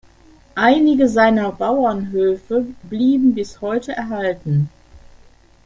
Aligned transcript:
Einige 0.55 1.07
seiner 1.07 1.51
Bauernhöfe 1.51 2.65
blieben 2.81 3.35
bis 3.35 3.61
heute 3.61 3.91
erhalten. 3.91 4.67